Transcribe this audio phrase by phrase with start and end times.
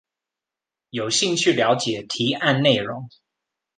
[0.89, 3.07] 有興趣了解提案內容